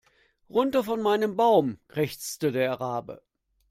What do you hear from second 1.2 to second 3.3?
Baum, krächzte der Rabe.